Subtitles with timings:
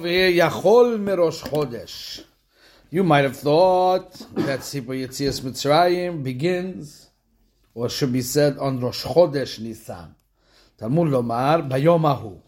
[0.00, 2.22] Over here, Yachol Merosh Chodesh.
[2.90, 7.08] You might have thought that Sipur Yetzias Mitzrayim begins,
[7.72, 10.14] or should be said on Rosh Chodesh Nisan.
[10.76, 12.38] Talmud Lomar, Bayom Ahu.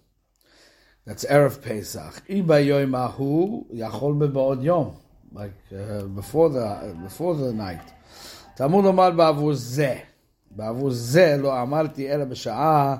[1.06, 2.22] That's Erev Pesach.
[2.28, 4.96] I Bayom Ahu, Yachol Mebaod Yom.
[5.32, 7.80] Like uh, before the uh, before the night.
[8.58, 10.02] Talmud Lomar Ba'avu Zeh.
[10.50, 12.96] בעבור זה לא אמרתי אלא בשעה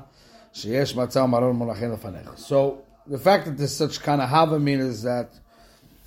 [0.52, 2.34] שיש מצה ומרון מונחים לפניך.
[2.36, 2.54] So,
[3.07, 5.31] the fact that there's such kind of havamin is that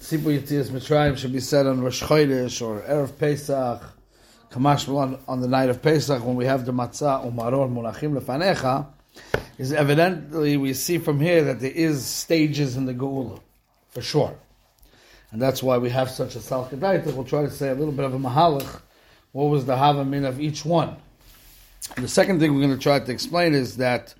[0.00, 3.82] Sipur Yitzias Mitzrayim should be said on Rosh Chodesh or Erev Pesach,
[4.50, 8.86] Kamash on, on the night of Pesach when we have the matzah umaron munachim lefanecha,
[9.58, 13.40] is evidently we see from here that there is stages in the Geula,
[13.90, 14.36] for sure.
[15.32, 17.12] And that's why we have such a Salkadaita.
[17.12, 18.80] We'll try to say a little bit of a mahalach.
[19.32, 20.96] What was the havamin of each one?
[21.96, 24.14] The second thing we're going to try to explain is that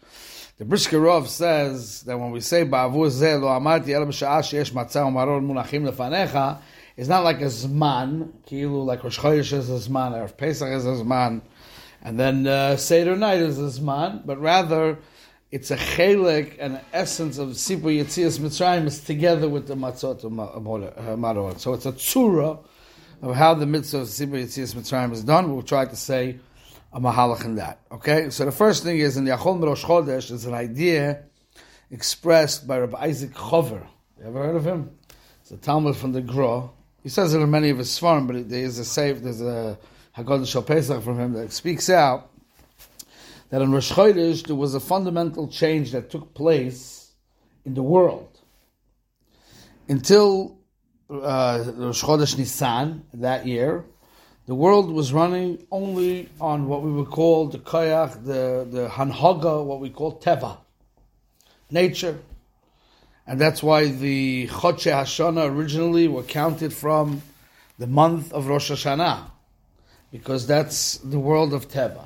[0.59, 4.73] the Brisker Rov says that when we say Ba'avu zeh lo amarti el b'sha'ah sheyesh
[4.73, 6.60] matzah umaron munachim lefanecha,
[6.96, 10.87] it's not like a zman, kilu like Rosh Chodesh is a zman, or Pesach is
[10.87, 11.43] a zman,
[12.02, 14.96] and then uh, Seder night is a zman, but rather
[15.51, 21.59] it's a chelik an essence of Sipur Yetzias Mitzrayim is together with the matzot maror.
[21.59, 22.59] So it's a tzura
[23.23, 25.52] of how the mitzvah of Sipur Yetzias Mitzrayim is done.
[25.52, 26.38] We'll try to say
[26.96, 27.82] a mahalach in that.
[27.92, 31.24] Okay, so the first thing is in the Yachol Rosh Chodesh is an idea
[31.90, 33.86] expressed by Rabbi Isaac Chover.
[34.18, 34.90] You ever heard of him?
[35.42, 36.72] It's a Talmud from the Gro.
[37.02, 39.22] He says it in many of his svarim, but there is a save.
[39.22, 39.78] There's a
[40.16, 42.30] Haggadah Shal Pesach from him that speaks out
[43.50, 47.12] that in Rosh Chodesh there was a fundamental change that took place
[47.66, 48.40] in the world
[49.86, 50.58] until
[51.10, 53.84] uh, Rosh Chodesh Nisan that year
[54.46, 59.64] the world was running only on what we would call the koyach, the, the hanhaga,
[59.64, 60.58] what we call teva,
[61.70, 62.18] nature.
[63.26, 67.22] And that's why the Chodshe Hashana originally were counted from
[67.76, 69.30] the month of Rosh Hashanah,
[70.12, 72.04] because that's the world of teva.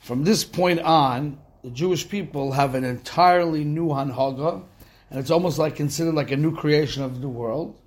[0.00, 4.62] From this point on, the Jewish people have an entirely new hanhaga,
[5.10, 7.78] and it's almost like considered like a new creation of the world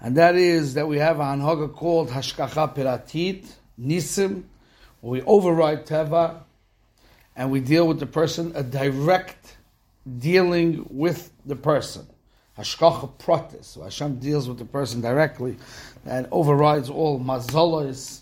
[0.00, 3.46] and that is that we have an hanhaga called hashkacha piratit,
[3.80, 4.44] nisim,
[5.00, 6.42] where we override teva,
[7.34, 9.56] and we deal with the person, a direct
[10.18, 12.06] dealing with the person.
[12.56, 15.56] Hashkacha pratis, so Hashem deals with the person directly,
[16.04, 18.20] and overrides all mazolos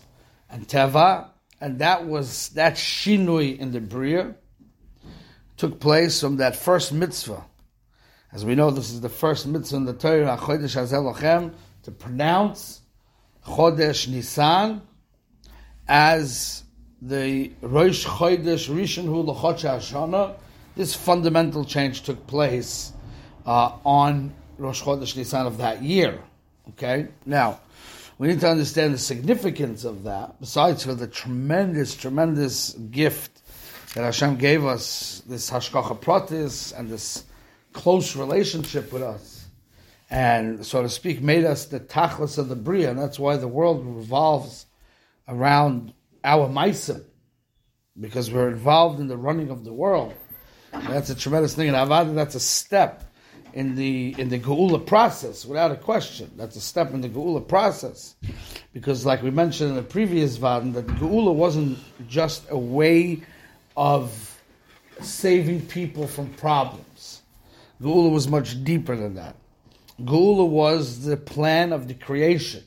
[0.49, 1.29] and teva,
[1.59, 4.35] and that was, that shinui in the Bria
[5.57, 7.43] took place from that first mitzvah.
[8.31, 11.51] As we know, this is the first mitzvah in the Torah, HaChodesh HaZelochem,
[11.87, 12.81] to pronounce
[13.45, 14.81] Chodesh Nisan
[15.87, 16.65] as
[17.01, 20.35] the Rosh Chodesh Rishon Hu L'Chotsh Hashana.
[20.75, 22.91] This fundamental change took place
[23.45, 26.21] uh, on Rosh Chodesh Nisan of that year.
[26.71, 27.61] Okay, now
[28.17, 30.37] we need to understand the significance of that.
[30.41, 33.43] Besides for the tremendous, tremendous gift
[33.95, 37.23] that Hashem gave us, this Hashkacha Pratis and this
[37.71, 39.36] close relationship with us
[40.09, 43.47] and so to speak, made us the tachlis of the bria, and that's why the
[43.47, 44.65] world revolves
[45.27, 47.03] around our meisim,
[47.99, 50.13] because we're involved in the running of the world.
[50.71, 53.03] And that's a tremendous thing, and avada that's a step
[53.53, 56.31] in the in the geula process, without a question.
[56.35, 58.15] That's a step in the geula process,
[58.73, 63.21] because like we mentioned in the previous vadan, that geula wasn't just a way
[63.75, 64.39] of
[65.01, 67.21] saving people from problems.
[67.81, 69.35] Geula was much deeper than that.
[69.99, 72.63] Geula was the plan of the creation.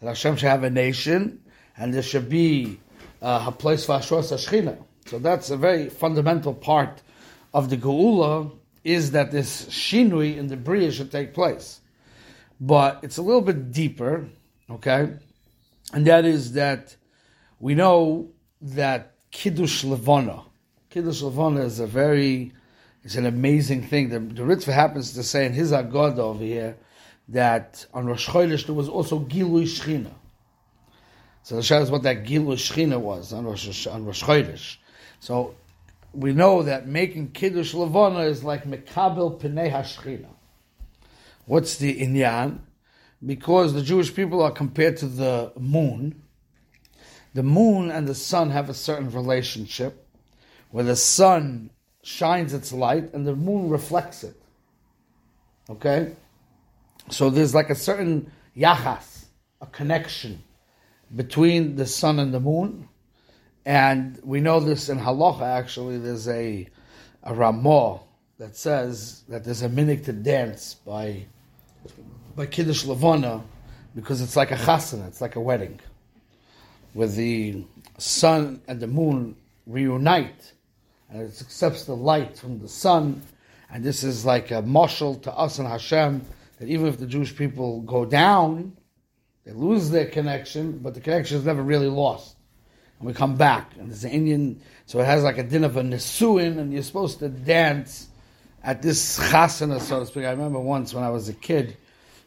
[0.00, 1.42] That Hashem should have a nation,
[1.76, 2.78] and there should be
[3.22, 4.76] uh, a place for Ashros Ashchina.
[5.06, 7.02] So that's a very fundamental part
[7.52, 8.52] of the Geula,
[8.84, 11.80] is that this Shinui in the Bria should take place.
[12.60, 14.28] But it's a little bit deeper,
[14.70, 15.14] okay?
[15.92, 16.96] And that is that
[17.58, 20.44] we know that Kiddush Levana,
[20.90, 22.52] Kiddush Levana is a very
[23.04, 24.10] it's an amazing thing.
[24.10, 26.76] The, the Ritva happens to say in his Agad over here
[27.28, 30.12] that on Rosh Chodesh there was also Gilui Shechina.
[31.42, 34.76] So the shows what that Gilui Shechina was on Rosh, on Rosh Chodesh.
[35.20, 35.54] So
[36.12, 40.28] we know that making Kiddush Levana is like Mekabel Pnei HaShechina.
[41.46, 42.58] What's the inyan?
[43.24, 46.22] Because the Jewish people are compared to the moon.
[47.34, 50.06] The moon and the sun have a certain relationship,
[50.70, 51.70] where the sun
[52.02, 54.40] shines its light and the moon reflects it.
[55.68, 56.14] Okay?
[57.10, 59.26] So there's like a certain yachas,
[59.60, 60.42] a connection
[61.14, 62.88] between the sun and the moon.
[63.64, 66.66] And we know this in halacha actually, there's a,
[67.22, 68.00] a Ramah
[68.38, 71.26] that says that there's a minute to dance by
[72.36, 73.42] by Kiddush Lavona
[73.94, 75.80] because it's like a chasana, it's like a wedding,
[76.92, 77.64] where the
[77.98, 79.36] sun and the moon
[79.66, 80.52] reunite,
[81.10, 83.22] and it accepts the light from the sun,
[83.70, 86.24] and this is like a marshal to us and Hashem
[86.58, 88.76] that even if the Jewish people go down,
[89.44, 92.36] they lose their connection, but the connection is never really lost.
[92.98, 95.76] And we come back, and there's an Indian, so it has like a din of
[95.76, 98.08] a Nisuin, and you're supposed to dance
[98.62, 100.26] at this chasana, so to speak.
[100.26, 101.76] I remember once when I was a kid,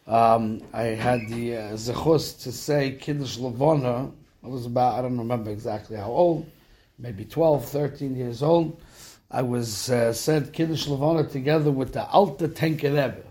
[0.08, 4.12] um, I had the uh, zechus to say Kiddush Lavona.
[4.44, 6.50] I was about, I don't remember exactly how old,
[6.98, 8.82] maybe 12, 13 years old.
[9.30, 13.24] I was uh, said Kiddush Lavona together with the Alta Tenke Rebbe.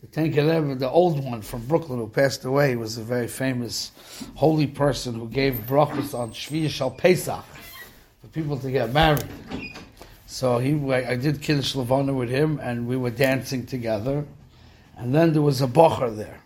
[0.00, 3.90] The Tenke Rebbe, the old one from Brooklyn who passed away, was a very famous
[4.36, 7.44] holy person who gave brachos on Shvi Shal Pesach
[8.20, 9.24] for people to get married.
[10.26, 14.24] So he, I did Kiddush Lavona with him, and we were dancing together.
[14.96, 16.40] And then there was a bocher there,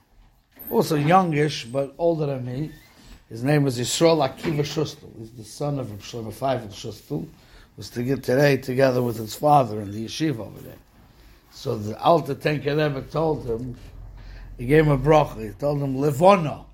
[0.71, 2.73] also youngish but older than me.
[3.31, 5.09] His name was Yisrael Akiva Schustal.
[5.17, 7.29] He's the son of Reb Shlomo Feifel Schustal.
[7.77, 10.75] Was to get today together with his father in the yeshiva over there.
[11.53, 13.77] So the Alta Tenke Rebbe told him,
[14.59, 15.47] he gave him a bracha.
[15.47, 16.65] He told him, Levona,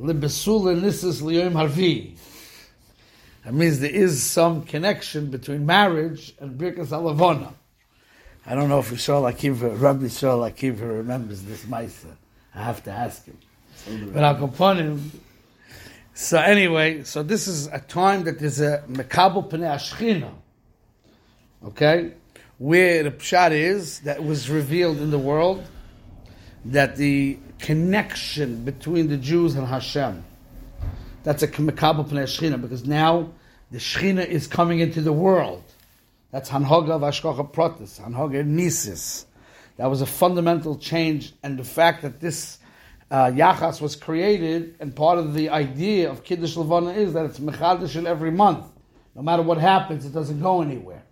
[0.00, 2.16] Libesula Nisis Liyom Harvi.
[3.44, 7.52] That means there is some connection between marriage and Birkas Alavona.
[8.46, 12.16] I don't know if Yisrael Akiva, Rabbi Yisrael Akiva remembers this Maisa.
[12.54, 13.36] I have to ask him.
[14.14, 15.10] But I'll upon him.
[16.20, 20.32] So anyway, so this is a time that there's a Mekabel Pnei Ashchina.
[21.64, 22.14] Okay?
[22.58, 25.64] Where the Pshat is, that was revealed in the world,
[26.64, 30.24] that the connection between the Jews and Hashem,
[31.22, 33.30] that's a Mekabel Pnei Ashchina, because now
[33.70, 35.62] the Shechina is coming into the world.
[36.32, 39.24] That's Hanhoga of Ashkocha Protis, Hanhoga Nisis.
[39.76, 42.57] That was a fundamental change, and the fact that this
[43.10, 47.38] uh, Yachas was created, and part of the idea of Kiddush Levana is that it's
[47.38, 48.66] Mechadish every month.
[49.14, 51.02] No matter what happens, it doesn't go anywhere.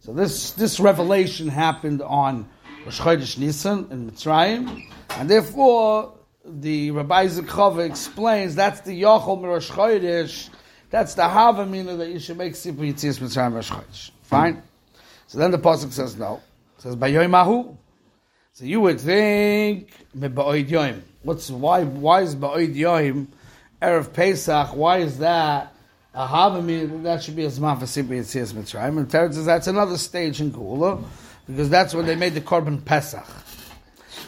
[0.00, 2.48] So this, this revelation happened on
[2.84, 6.14] Rosh Chodesh Nisan in Mitzrayim, and therefore
[6.44, 10.50] the Rabbi Zikhova explains that's the Yochel Rosh Chodesh,
[10.90, 14.10] that's the Havamina that you should make Sipur Yitzias Mitzrayim Rosh Chodesh.
[14.22, 14.62] Fine.
[15.26, 16.42] So then the pasuk says no.
[16.78, 17.76] It says Bayoy Mahu.
[18.54, 19.90] So you would think.
[20.12, 21.82] What's why?
[21.82, 23.26] Why is Ba'oid Yoim
[23.82, 24.76] erev Pesach?
[24.76, 25.74] Why is that?
[26.14, 28.98] A Havamina that should be a Zman for Sipur Yitzias Mitzrayim.
[28.98, 31.02] And Teretz says that's another stage in Gula
[31.48, 33.26] because that's when they made the Korban Pesach.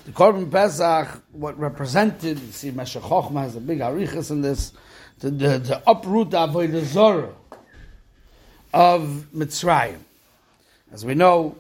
[0.07, 4.73] The Korban Pesach, what represented, you see, Meshech Chochma has a big arichas in this,
[5.21, 7.35] the, the, the uproot of Avodah Zorah
[8.75, 9.99] of Mitzrayim.
[10.91, 11.57] As we know,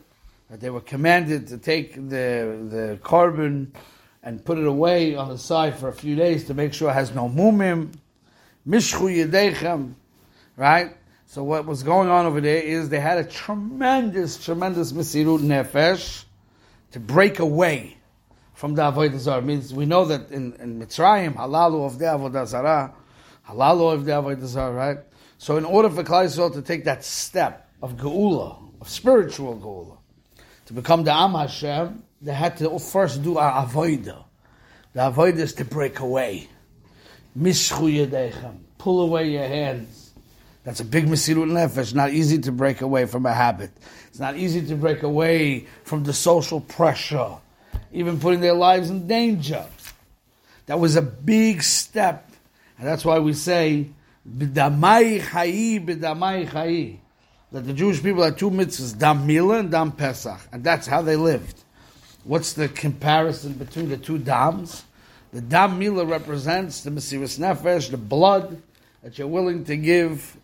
[0.50, 3.68] they were commanded to take the, the korban
[4.22, 6.94] and put it away on the side for a few days to make sure it
[6.94, 7.92] has no mumim,
[8.66, 9.94] mishchu yedechem,
[10.56, 10.96] right?
[11.26, 16.24] So what was going on over there is they had a tremendous, tremendous misirut nefesh
[16.92, 17.96] to break away
[18.54, 19.42] from the avodah zarah.
[19.42, 22.94] Means we know that in, in Mitzrayim halalu of the avodah zarah,
[23.48, 24.98] halalu of the avodah zarah, right?
[25.38, 29.98] So in order for Klal Yisrael to take that step of geula, of spiritual geula,
[30.66, 34.24] to become the Am Hashem, they had to first do our avodah.
[34.92, 36.48] The avodah is to break away.
[37.38, 40.12] Mishchu yedechem, pull away your hands.
[40.64, 41.94] That's a big mesirut nefesh.
[41.94, 43.70] Not easy to break away from a habit.
[44.08, 47.36] It's not easy to break away from the social pressure,
[47.92, 49.64] even putting their lives in danger.
[50.66, 52.28] That was a big step,
[52.78, 53.90] and that's why we say
[54.28, 56.98] b'damai chayi, b'damai chayi.
[57.56, 61.00] That the Jewish people had two mitzvahs, Dam Mila and Dam Pesach, and that's how
[61.00, 61.64] they lived.
[62.24, 64.84] What's the comparison between the two dams?
[65.32, 68.60] The Dam Mila represents the Mesiris Nefesh, the blood
[69.02, 70.36] that you're willing to give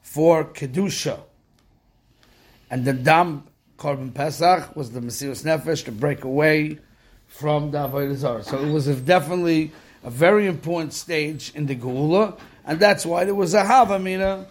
[0.00, 1.20] for Kedusha.
[2.70, 3.44] And the Dam
[3.76, 6.78] Korban Pesach was the Mesiris Nefesh to break away
[7.26, 8.42] from the Avodah.
[8.42, 9.72] So it was definitely
[10.02, 14.46] a very important stage in the Geula, and that's why there was a Havamina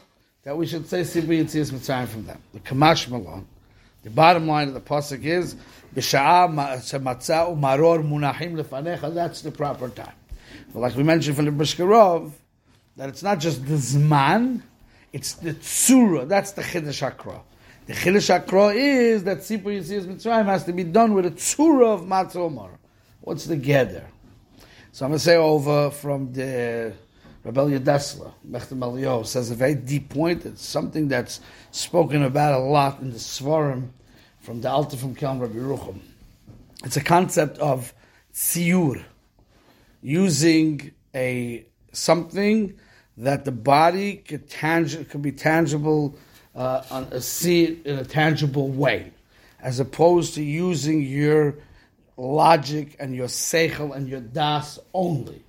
[0.46, 2.40] that we should say Sipur Yitzias Mitzrayim from them.
[2.54, 3.48] The Kamash Malon.
[4.04, 5.56] The bottom line of the pasuk is
[5.96, 6.48] B'sha'a
[6.78, 9.12] shematzah u'maror munachim lefanecha.
[9.12, 10.14] That's the proper time.
[10.72, 12.32] But like we mentioned from the Brisker Rov,
[12.96, 14.62] that it's not just the Zman,
[15.12, 16.28] it's the Tzura.
[16.28, 17.42] That's the Chiddush Hakra.
[17.88, 21.96] The Chiddush Hakra is that Sipur Yitzias Mitzrayim has to be done with a Tzura
[21.96, 22.70] of Matzah Omar.
[23.22, 24.06] What's the Geder?
[24.92, 26.94] So I'm going to say over from the
[27.46, 30.48] Rebellia Desla, Mechtem says a very deep point.
[30.48, 33.90] It's something that's spoken about a lot in the Svarim
[34.40, 36.00] from the Alta from Kelm Rabbi Rucham.
[36.84, 37.94] It's a concept of
[38.34, 39.06] tziyur,
[40.02, 42.80] using a something
[43.18, 46.16] that the body could, tangi- could be tangible,
[46.56, 49.14] uh, on a, see it in a tangible way,
[49.62, 51.60] as opposed to using your
[52.18, 55.45] logic and your seichel and your das only.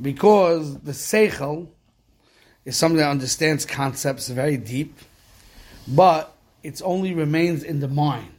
[0.00, 1.68] Because the seichel
[2.64, 4.98] is something that understands concepts very deep,
[5.86, 8.34] but it only remains in the mind.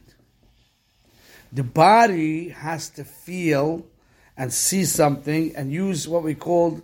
[1.52, 3.86] The body has to feel
[4.36, 6.80] and see something and use what we call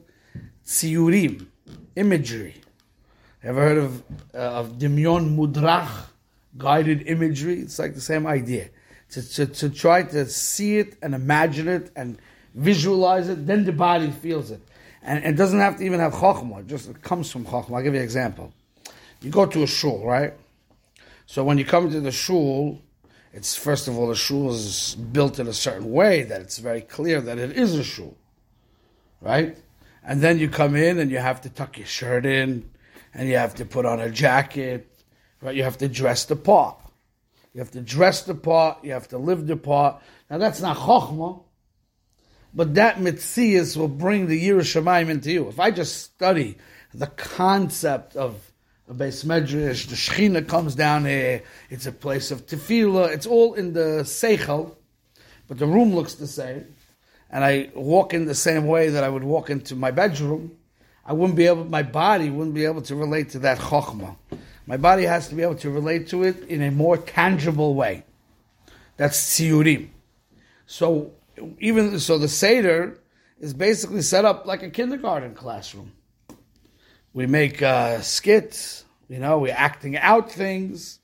[0.66, 1.46] tziyurim,
[1.94, 2.56] imagery.
[3.42, 4.02] Ever heard of
[4.34, 5.88] uh, of dimyon mudrach,
[6.58, 7.60] guided imagery?
[7.60, 8.70] It's like the same idea.
[9.10, 12.18] To, to, to try to see it and imagine it and
[12.56, 14.60] visualize it, then the body feels it.
[15.02, 17.76] And it doesn't have to even have chokhmah, it just it comes from chokhmah.
[17.76, 18.52] I'll give you an example.
[19.20, 20.34] You go to a shul, right?
[21.26, 22.80] So when you come to the shul,
[23.32, 26.80] it's first of all, the shul is built in a certain way that it's very
[26.80, 28.16] clear that it is a shul,
[29.20, 29.56] right?
[30.02, 32.70] And then you come in and you have to tuck your shirt in,
[33.12, 34.90] and you have to put on a jacket,
[35.42, 35.54] right?
[35.54, 36.78] You have to dress the part.
[37.52, 38.84] You have to dress the part.
[38.84, 40.02] You have to live the part.
[40.30, 41.42] Now that's not chokhmah,
[42.56, 45.48] but that mitzias will bring the Yerushalayim into you.
[45.48, 46.56] If I just study
[46.94, 48.50] the concept of
[48.88, 51.42] a base medrash, the Shechina comes down here.
[51.68, 53.12] It's a place of tefillah.
[53.12, 54.74] It's all in the seichel,
[55.48, 56.66] but the room looks the same.
[57.30, 60.56] And I walk in the same way that I would walk into my bedroom.
[61.04, 64.16] I wouldn't be able, my body wouldn't be able to relate to that chokhmah.
[64.66, 68.04] My body has to be able to relate to it in a more tangible way.
[68.96, 69.90] That's tziyurim.
[70.66, 71.12] So
[71.58, 72.98] even so, the seder
[73.40, 75.92] is basically set up like a kindergarten classroom.
[77.12, 80.98] We make uh, skits, you know, we're acting out things,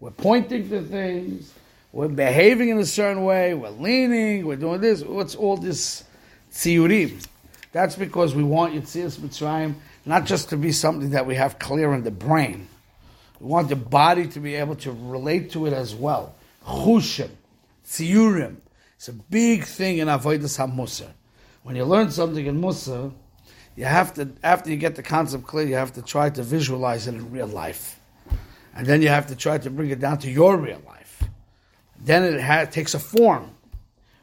[0.00, 1.52] we're pointing to things,
[1.92, 5.02] we're behaving in a certain way, we're leaning, we're doing this.
[5.02, 6.04] What's all this
[6.52, 7.26] tziyurim?
[7.72, 9.74] That's because we want Yitzias Mitzrayim
[10.06, 12.66] not just to be something that we have clear in the brain.
[13.40, 16.34] We want the body to be able to relate to it as well.
[16.66, 17.30] Chushim,
[17.86, 18.56] tziyurim.
[18.98, 21.12] It's a big thing in Avodah HaMusar.
[21.62, 23.12] When you learn something in Musar,
[23.76, 27.06] you have to, after you get the concept clear, you have to try to visualize
[27.06, 28.00] it in real life.
[28.74, 31.22] And then you have to try to bring it down to your real life.
[32.00, 33.52] Then it ha- takes a form.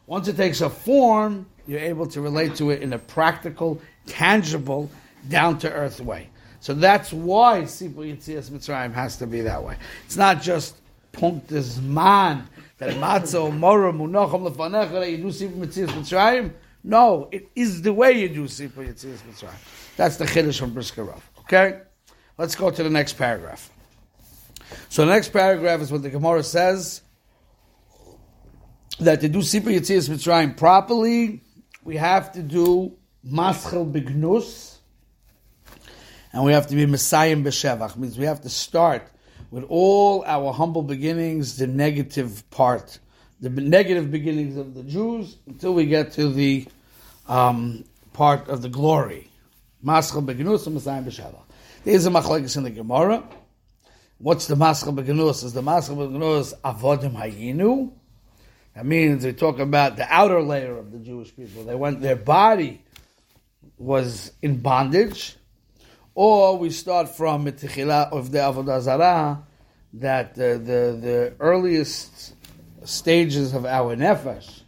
[0.08, 4.92] Once it takes a form, you're able to relate to it in a practical, tangible,
[5.30, 6.28] down to earth way.
[6.60, 9.78] So that's why Sipur Yitzias Mitzrayim has to be that way.
[10.06, 10.76] It's not just
[11.16, 16.54] punktes man that matzah mora munacham lefanecha that you do Sipur Yitzias Mitzrayim.
[16.84, 19.96] No, it is the way you do Sipur Yitzias Mitzrayim.
[19.98, 21.30] That's the chiddush from Brisker Rav.
[21.40, 21.82] Okay,
[22.38, 23.72] let's go to the next paragraph.
[24.90, 27.02] So the next paragraph is what the Gemara says
[29.00, 31.42] that to do Sipur Yitzias Mitzrayim properly,
[31.84, 34.78] we have to do Maschel Bignus,
[36.34, 37.96] and we have to be Mesayem B'Shevach.
[37.96, 39.10] Means we have to start
[39.52, 43.00] with all our humble beginnings, the negative part,
[43.40, 46.68] the negative beginnings of the Jews, until we get to the
[47.28, 49.30] um, part of the glory.
[49.84, 50.22] There's a
[52.10, 53.24] machlekes in the Gemara.
[54.18, 55.44] What's the Maschel Bignus?
[55.44, 57.92] Is the Maschel Bignus Avodim Hayinu?
[58.74, 61.64] That means they talk about the outer layer of the Jewish people.
[61.64, 62.82] They went, their body
[63.78, 65.36] was in bondage,
[66.16, 69.44] or we start from Mitichila of the Avodah Zarah,
[69.94, 72.34] that the, the, the earliest
[72.88, 74.62] stages of our nefesh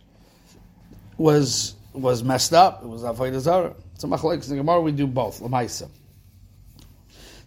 [1.18, 2.84] was was messed up.
[2.84, 3.76] It was Avodah Zarah.
[3.96, 4.82] It's a machlekes in Gemara.
[4.82, 5.40] We do both.
[5.40, 5.90] Lamaisa.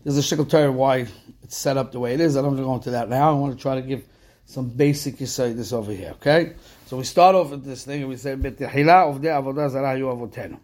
[0.03, 1.07] There's a shikl Torah why
[1.43, 2.37] it's set up the way it is.
[2.37, 3.31] I don't want to go into that now.
[3.31, 4.03] I want to try to give
[4.47, 6.55] some basic this over here, okay?
[6.87, 9.97] So we start off with this thing and we say, "Betihila of the avodah zarah
[9.97, 10.59] yu avotenu."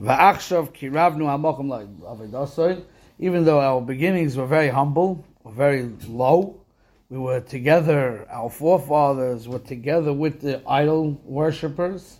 [0.00, 2.84] Va'achshav kiravnu hamochim la'avodah
[3.18, 6.60] Even though our beginnings were very humble, very low,
[7.08, 8.26] we were together.
[8.30, 12.18] Our forefathers were together with the idol worshippers.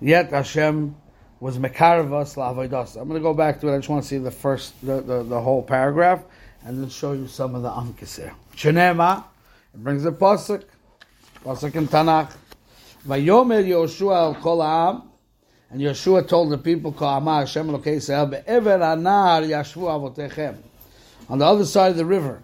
[0.00, 0.94] Yet Hashem
[1.40, 3.00] was mekarav us la'avodah.
[3.00, 3.74] I'm going to go back to it.
[3.74, 6.22] I just want to see the first, the, the, the whole paragraph,
[6.64, 8.34] and then show you some of the amkis here.
[8.54, 9.24] Shenema.
[9.74, 10.62] It brings a pasuk,
[11.44, 12.32] pasuk in Tanakh.
[13.06, 14.62] Vayomer Yoshua al kol
[15.70, 16.94] and Yeshua told the people.
[21.28, 22.42] On the other side of the river,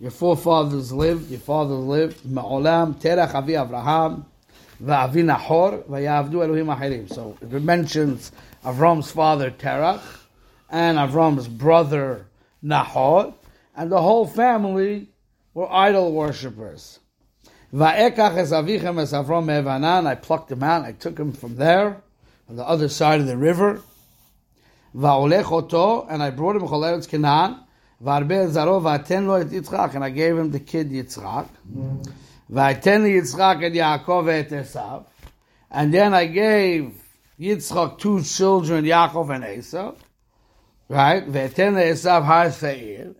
[0.00, 4.24] your forefathers lived, your fathers lived, Ma'olam terach avi Avraham,
[4.82, 7.08] va'avi Nahor, va'yavdu Elohim ahirim.
[7.12, 8.32] So it mentions
[8.64, 10.02] Avram's father Terach,
[10.70, 12.26] and Avram's brother
[12.62, 13.34] Nahor,
[13.76, 15.08] and the whole family
[15.54, 16.98] were idol worshippers.
[17.72, 20.06] Va'ekach es avichem es Avram me'evanan.
[20.06, 20.84] I plucked him out.
[20.84, 22.02] I took him from there,
[22.50, 23.80] on the other side of the river.
[24.92, 27.60] And I brought him choleretz Canaan.
[29.94, 31.48] And I gave him the kid Yitzchak.
[32.50, 35.04] Va'aten Yitzchak et Yaakov et Esav.
[35.70, 37.00] And then I gave
[37.38, 39.96] Yitzchak two children, Yaakov and Esav.
[40.88, 41.24] Right?
[41.30, 42.24] Esav.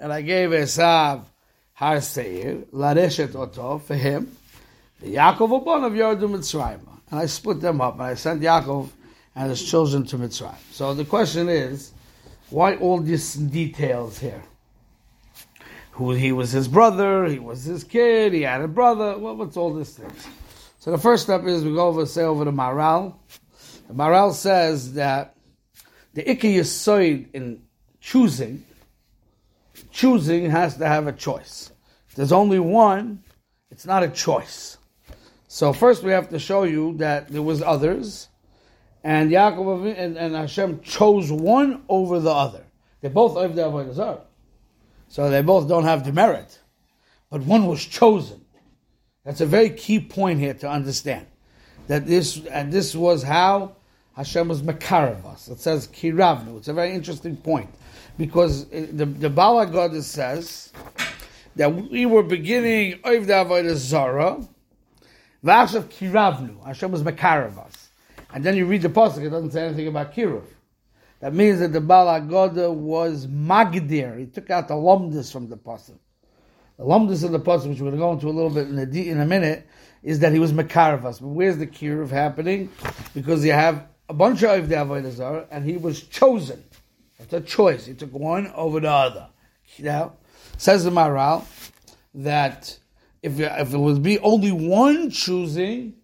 [0.01, 1.25] And I gave Esav
[1.75, 4.37] har seir, lareshet oto, for him.
[5.01, 6.81] The Yaakov upon of Yordu Mitzrayim.
[7.11, 8.91] And I split them up, and I sent Yaakov
[9.35, 10.57] and his children to Mitzrayim.
[10.73, 11.93] So the question is,
[12.51, 14.43] why all these details here?
[15.93, 19.19] Who he was his brother, he was his kid, he had a brother.
[19.19, 20.11] What, what's all this thing?
[20.79, 23.15] So the first step is we go over say over the Maral.
[23.87, 25.37] The Maral says that
[26.15, 27.63] the Ikki Yisoid in
[28.01, 28.65] choosing,
[29.91, 31.71] choosing has to have a choice.
[32.09, 33.23] If there's only one,
[33.71, 34.79] it's not a choice.
[35.49, 38.30] So first we have to show you that there was others,
[39.03, 42.65] and Yaakov and, and Hashem chose one over the other.
[43.01, 44.21] They both the avodah zarah,
[45.09, 46.59] so they both don't have demerit,
[47.31, 48.45] but one was chosen.
[49.25, 51.27] That's a very key point here to understand
[51.89, 53.77] that this and this was how
[54.17, 55.49] Hashem was mekarav us.
[55.49, 56.59] It says kiravnu.
[56.59, 57.71] It's a very interesting point
[58.19, 60.73] because the the Bala God says
[61.57, 64.47] that we were beginning the avodah zarah.
[65.43, 66.65] Kiravnu.
[66.67, 67.80] Hashem was mekarav us.
[68.33, 70.45] And then you read the pasuk; it doesn't say anything about kiruv.
[71.21, 74.19] That means that the Bala Goda was magdir.
[74.19, 75.99] He took out the lumdus from the pasuk.
[76.79, 78.79] The lumdus of the pasuk, which we're going to go into a little bit in
[78.79, 79.67] a, in a minute,
[80.03, 81.21] is that he was mekaravas.
[81.21, 82.71] But where's the kiruv happening?
[83.15, 86.65] Because you have a bunch of the avodah and he was chosen.
[87.19, 87.87] It's a choice.
[87.87, 89.29] He took one over the other.
[89.79, 90.15] Now,
[90.57, 91.45] says the Maral
[92.15, 92.79] that
[93.23, 95.95] if if it would be only one choosing,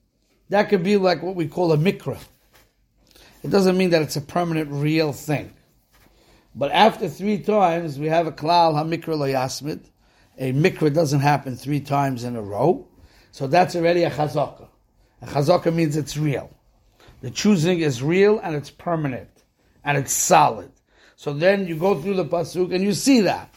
[0.48, 2.18] that could be like what we call a mikra.
[3.42, 5.52] It doesn't mean that it's a permanent, real thing.
[6.54, 9.80] But after three times, we have a klal hamikra lo yasmid.
[10.38, 12.86] A mikra doesn't happen three times in a row,
[13.30, 14.68] so that's already a chazaka.
[15.22, 16.50] A chazaka means it's real.
[17.20, 19.30] The choosing is real and it's permanent
[19.84, 20.70] and it's solid.
[21.16, 23.54] So then you go through the pasuk and you see that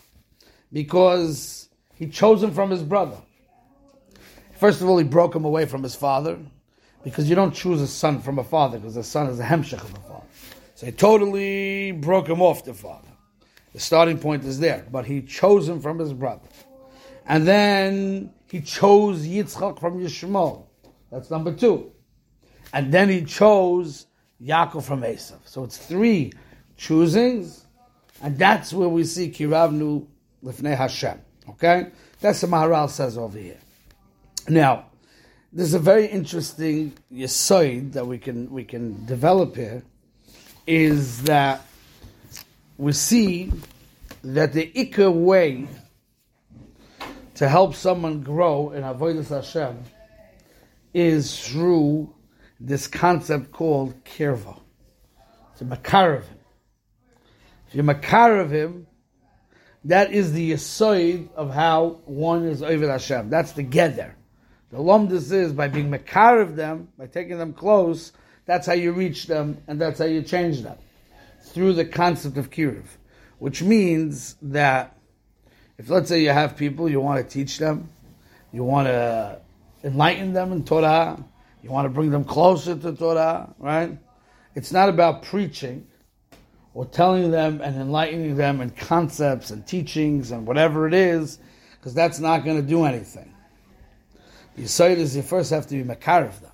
[0.72, 3.18] because he chose him from his brother.
[4.58, 6.38] First of all, he broke him away from his father
[7.04, 9.84] because you don't choose a son from a father because the son is a hemshech
[9.84, 10.26] of a father.
[10.76, 13.08] So he totally broke him off the father.
[13.74, 16.48] The starting point is there, but he chose him from his brother.
[17.26, 20.66] And then he chose Yitzchak from Yishmael.
[21.12, 21.92] That's number two.
[22.74, 24.08] And then he chose
[24.42, 25.40] Yaakov from Esav.
[25.46, 26.34] So it's three
[26.78, 27.66] choosings,
[28.22, 30.08] and that's where we see Kiravnu
[30.44, 31.20] Lifnei Hashem.
[31.50, 31.88] Okay?
[32.22, 33.60] That's what Maharal says over here.
[34.48, 34.86] Now,
[35.52, 39.84] there's a very interesting yisoid that we can we can develop here
[40.68, 41.66] is that
[42.78, 43.52] we see
[44.24, 45.68] that the ikka way
[47.34, 49.84] to help someone grow in avodas Hashem
[50.94, 52.14] is through
[52.60, 54.60] this concept called kirva.
[55.58, 56.38] To makarav him.
[57.68, 58.88] If you makarav him,
[59.86, 63.30] that is the yisoid of how one is over Hashem.
[63.30, 64.16] That's the gather.
[64.72, 68.12] The lumdus is by being makar of them, by taking them close,
[68.46, 70.78] that's how you reach them and that's how you change them.
[71.42, 72.86] Through the concept of kiruv.
[73.40, 74.98] Which means that
[75.78, 77.90] if let's say you have people, you want to teach them,
[78.52, 79.40] you want to
[79.84, 81.24] enlighten them in Torah,
[81.64, 83.98] you want to bring them closer to Torah, right?
[84.56, 85.88] It's not about preaching
[86.74, 91.40] or telling them and enlightening them in concepts and teachings and whatever it is,
[91.78, 93.34] because that's not going to do anything.
[94.60, 96.52] Yisoid is you first have to be makar of them.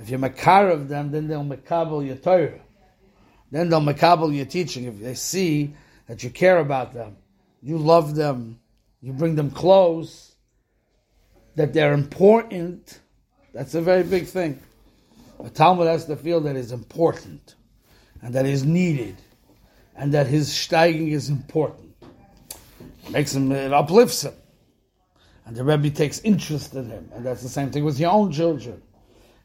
[0.00, 2.60] If you're makar of them, then they'll makabel your Torah.
[3.52, 4.84] Then they'll makabel your teaching.
[4.84, 5.74] If they see
[6.08, 7.16] that you care about them,
[7.62, 8.58] you love them,
[9.00, 10.34] you bring them close,
[11.54, 12.98] that they're important,
[13.54, 14.58] that's a very big thing.
[15.38, 17.54] A Talmud has to feel that is important
[18.20, 19.16] and that is needed
[19.94, 21.94] and that his steiging is important.
[23.10, 24.34] Makes him, it uplifts him
[25.44, 28.32] and the Rebbe takes interest in him, and that's the same thing with your own
[28.32, 28.80] children.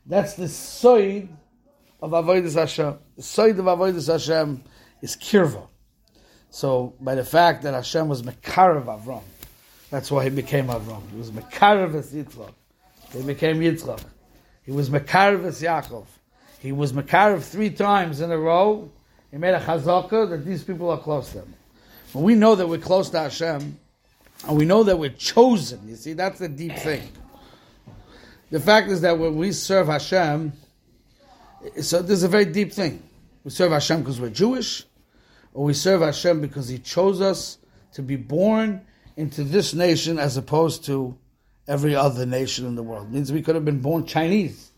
[0.06, 1.30] That's the side
[2.02, 2.98] of Avodah Hashem.
[3.16, 4.64] The side of Avodah Hashem
[5.02, 5.68] is kirva.
[6.50, 9.24] So by the fact that Hashem was Mekarav Avram,
[9.90, 11.02] that's why he became Avram.
[11.12, 12.54] He was Mekarav as Yitzchak.
[13.14, 14.04] He became Yitzchak.
[14.64, 16.06] He was Mekarav as Yaakov.
[16.60, 18.90] He was Mekarav three times in a row.
[19.32, 21.54] He made a chazaka that these people are close to him.
[22.14, 23.78] When we know that we're close to Hashem,
[24.45, 25.88] And we know that we're chosen.
[25.88, 27.10] You see, that's the deep thing.
[28.50, 30.54] The fact is that when we serve Hashem,
[31.82, 33.04] so there's a very deep thing.
[33.43, 34.86] We serve Hashem because we're Jewish,
[35.54, 37.58] or we serve Hashem because He chose us
[37.93, 38.82] to be born
[39.15, 41.17] into this nation as opposed to
[41.67, 43.08] every other nation in the world.
[43.08, 44.71] It means we could have been born Chinese,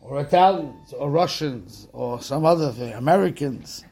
[0.00, 3.84] or Italians, or Russians, or some other thing, Americans.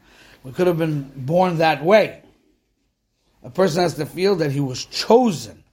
[0.43, 2.21] We could have been born that way.
[3.47, 5.63] A person has to feel that he was chosen.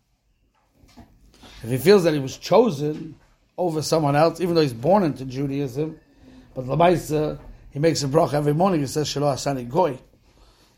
[1.64, 3.16] If he feels that he was chosen
[3.58, 5.98] over someone else, even though he's born into Judaism,
[6.54, 7.36] but Lamaisa,
[7.70, 9.98] he makes a brach every morning, he says, Shalom Asani Goy.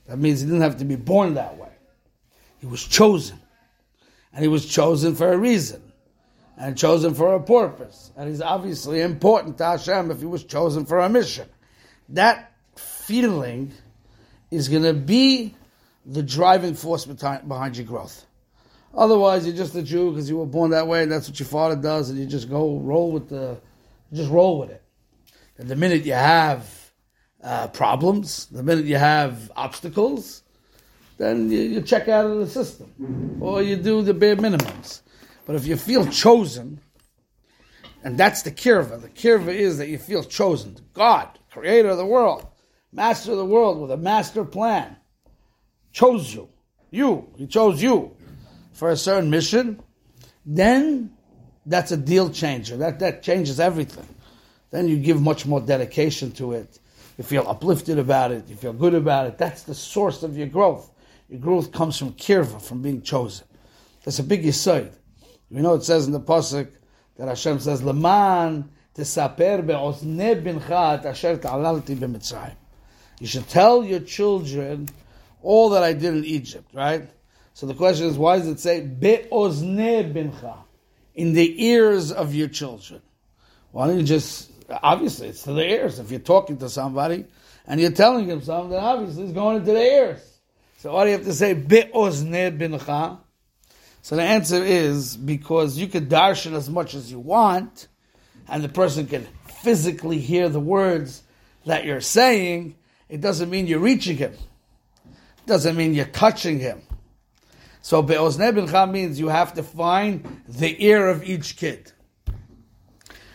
[0.06, 1.68] That means he didn't have to be born that way.
[2.60, 3.38] He was chosen.
[4.32, 5.82] And he was chosen for a reason.
[6.56, 8.10] And chosen for a purpose.
[8.16, 11.46] And he's obviously important to Hashem if he was chosen for a mission.
[12.08, 13.74] That feeling
[14.50, 15.54] is going to be
[16.06, 18.24] the driving force behind your growth.
[18.94, 21.48] Otherwise, you're just a Jew because you were born that way, and that's what your
[21.48, 23.60] father does, and you just go roll with the,
[24.12, 24.82] just roll with it.
[25.58, 26.92] And the minute you have
[27.42, 30.42] uh, problems, the minute you have obstacles,
[31.18, 35.00] then you, you, check out of the system, or you do the bare minimums.
[35.44, 36.80] But if you feel chosen,
[38.02, 40.76] and that's the kirva, the kirva is that you feel chosen.
[40.94, 42.46] God, creator of the world,
[42.92, 44.96] master of the world with a master plan,
[45.96, 46.48] chose you.
[46.90, 48.14] You, he chose you
[48.72, 49.80] for a certain mission,
[50.44, 51.10] then
[51.64, 52.76] that's a deal changer.
[52.76, 54.06] That, that changes everything.
[54.70, 56.78] Then you give much more dedication to it.
[57.16, 58.46] You feel uplifted about it.
[58.46, 59.38] You feel good about it.
[59.38, 60.90] That's the source of your growth.
[61.30, 63.46] Your growth comes from kirva, from being chosen.
[64.04, 64.92] That's a big yisoid.
[65.50, 66.68] You know it says in the pasuk
[67.16, 72.54] that Hashem says, "Leman tesaper be'ozne bincha asher ta'alalti b'mitzrayim."
[73.18, 74.88] You should tell your children
[75.42, 77.08] all that I did in Egypt, right?
[77.54, 80.58] So the question is, why does it say be'ozne bincha?
[81.14, 83.00] In the ears of your children.
[83.70, 84.50] Why don't you just
[84.82, 85.98] obviously it's to the ears.
[85.98, 87.24] If you're talking to somebody
[87.66, 90.38] and you're telling him something, then obviously it's going into the ears.
[90.78, 93.18] So why do you have to say be'ozne bincha?
[94.02, 97.88] So the answer is because you could darshan as much as you want,
[98.48, 99.26] and the person can
[99.62, 101.22] physically hear the words
[101.64, 102.76] that you're saying.
[103.08, 104.34] It doesn't mean you're reaching him.
[105.46, 106.82] Doesn't mean you're touching him.
[107.80, 111.92] So be'ozne bincha means you have to find the ear of each kid.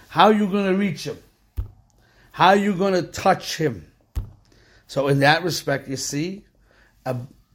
[0.09, 1.17] How are you going to reach him?
[2.33, 3.89] How are you going to touch him?
[4.87, 6.43] So in that respect, you see,
[7.05, 7.13] uh,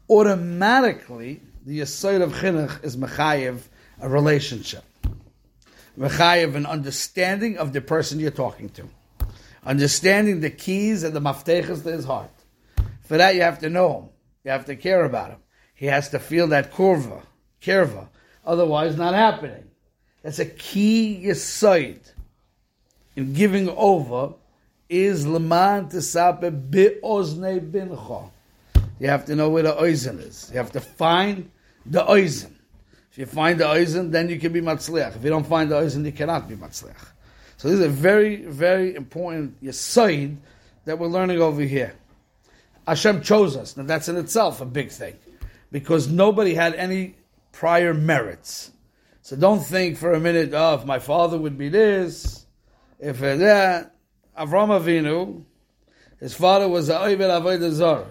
[0.09, 3.61] automatically the aside of chinuch is mechayev,
[4.01, 4.85] a relationship.
[5.99, 8.89] Mechayev, an understanding of the person you're talking to.
[9.65, 12.31] Understanding the keys and the maftechas to his heart.
[13.03, 14.09] For that you have to know him.
[14.47, 15.39] You have to care about him.
[15.75, 17.21] He has to feel that kurva,
[17.61, 18.07] kirva.
[18.47, 19.65] Otherwise, not happening.
[20.23, 21.99] That's a key yisoid
[23.17, 24.35] in giving over
[24.89, 28.31] is leman tesape be'ozne bincha.
[29.01, 30.49] You have to know where the oizen is.
[30.53, 31.51] You have to find
[31.85, 32.53] the oizen.
[33.11, 35.17] If you find the oizen, then you can be matzliach.
[35.17, 37.09] If you don't find the oizen, you cannot be matzliach.
[37.57, 40.37] So this is a very, very important yisoid
[40.85, 41.97] that we're learning over here.
[42.87, 43.77] Hashem chose us.
[43.77, 45.17] Now that's in itself a big thing.
[45.73, 47.17] Because nobody had any
[47.53, 48.71] prior merits.
[49.23, 52.47] So don't think for a minute, oh, if my father would be this,
[53.01, 53.95] if uh, that,
[54.39, 55.43] Avram Avinu,
[56.21, 58.07] his father was a Oived Avodah Zarah.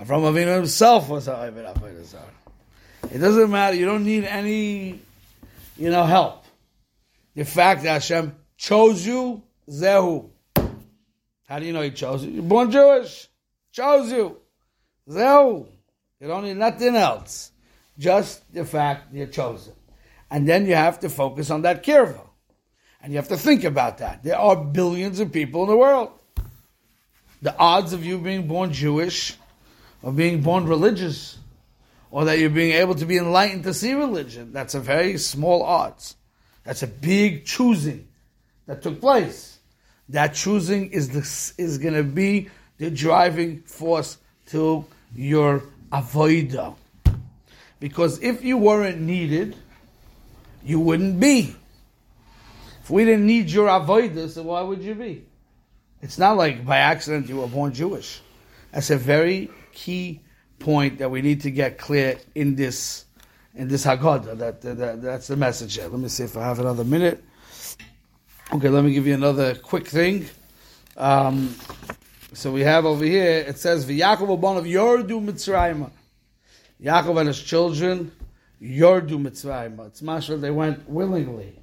[0.00, 2.18] Avram Avinu himself was a Oived Avodah.
[3.12, 3.76] It doesn't matter.
[3.76, 5.00] You don't need any,
[5.76, 6.44] you know, help.
[7.34, 10.30] The fact that Hashem chose you, Zehu.
[11.46, 12.32] How do you know He chose you?
[12.32, 13.28] You're born Jewish.
[13.76, 14.38] Chose you.
[15.06, 15.66] Zehu.
[16.18, 17.52] You don't need nothing else.
[17.98, 19.74] Just the fact you're chosen.
[20.30, 22.26] And then you have to focus on that kirva.
[23.02, 24.22] And you have to think about that.
[24.22, 26.10] There are billions of people in the world.
[27.42, 29.36] The odds of you being born Jewish,
[30.02, 31.38] or being born religious,
[32.10, 35.62] or that you're being able to be enlightened to see religion, that's a very small
[35.62, 36.16] odds.
[36.64, 38.08] That's a big choosing
[38.66, 39.58] that took place.
[40.08, 44.84] That choosing is is going to be the driving force to
[45.14, 45.62] your
[45.92, 46.74] avoida.
[47.80, 49.56] Because if you weren't needed,
[50.64, 51.54] you wouldn't be.
[52.82, 55.24] If we didn't need your avodah, so why would you be?
[56.02, 58.20] It's not like by accident you were born Jewish.
[58.72, 60.20] That's a very key
[60.58, 63.04] point that we need to get clear in this
[63.54, 64.38] in this Haggadah.
[64.38, 65.88] That, that, that's the message here.
[65.88, 67.24] Let me see if I have another minute.
[68.52, 70.26] Okay, let me give you another quick thing.
[70.96, 71.54] Um,
[72.32, 75.90] so we have over here, it says, V'Yaakov born of Yordu Mitzrayim.
[76.82, 78.12] Yaakov and his children,
[78.60, 79.86] Yordu Mitzrayim.
[79.86, 81.58] It's mashal they went willingly.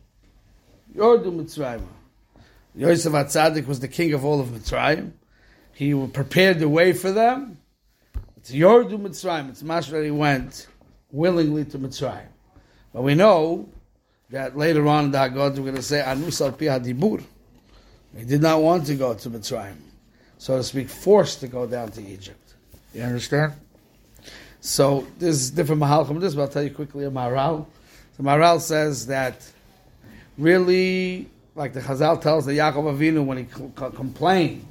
[0.96, 1.84] Yordu Mitzrayim.
[2.76, 5.12] Yosef Atzadik was the king of all of Mitzrayim.
[5.74, 7.58] He prepared the way for them.
[8.38, 9.50] It's Yordu Mitzrayim.
[9.50, 10.68] It's mashal he went
[11.12, 12.28] willingly to Mitzrayim.
[12.94, 13.70] But we know
[14.30, 17.24] that later on in the Haggadah we're going to say Anus al pi hadibur.
[18.18, 19.78] He did not want to go to Mitzrayim,
[20.44, 22.56] so to speak, forced to go down to Egypt.
[22.94, 23.54] You understand?
[24.60, 27.66] So there's different mahalchim this, but I'll tell you quickly a maral.
[28.18, 29.50] The maral says that
[30.38, 33.46] really, like the Chazal tells the Yaakov Avinu when he
[33.96, 34.66] complained,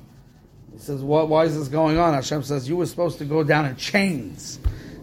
[0.74, 3.42] he says, what, "Why is this going on?" Hashem says, "You were supposed to go
[3.42, 4.58] down in chains.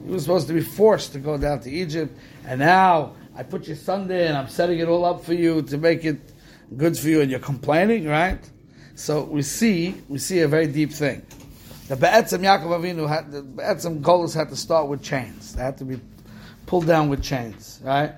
[0.05, 3.65] You were supposed to be forced to go down to Egypt, and now I put
[3.65, 6.19] your son there, and I'm setting it all up for you to make it
[6.77, 8.47] good for you, and you're complaining, right?"
[8.99, 11.25] So we see we see a very deep thing.
[11.87, 15.55] The Be'etzim Yaakov Avinu had the Be'etzim Golos had to start with chains.
[15.55, 16.01] They had to be
[16.65, 18.15] pulled down with chains, right?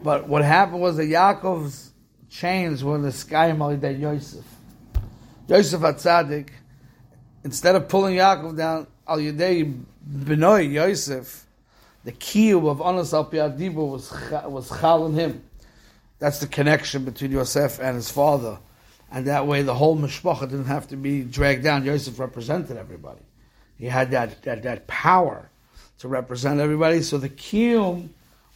[0.00, 1.92] But what happened was that Yaakov's
[2.30, 4.44] chains were in the sky that Yosef.
[5.48, 6.50] Yosef Atzadik,
[7.42, 11.44] instead of pulling Yaakov down al Yudei Benoy Yosef,
[12.04, 14.12] the kiyub of Anas al was
[14.46, 15.42] was chal in him.
[16.20, 18.60] That's the connection between Yosef and his father
[19.14, 21.84] and that way the whole mishpacha didn't have to be dragged down.
[21.84, 23.20] Yosef represented everybody.
[23.78, 25.48] He had that, that, that power
[25.98, 27.00] to represent everybody.
[27.00, 28.08] So the kiyum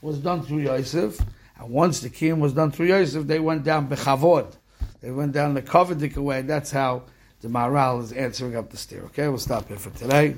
[0.02, 1.20] was done through Yosef,
[1.60, 4.56] and once the kiyum was done through Yosef, they went down bechavod.
[5.00, 6.42] They went down the kovedik way.
[6.42, 7.04] That's how
[7.40, 9.04] the Maral is answering up the steer.
[9.04, 10.36] Okay, we'll stop here for today.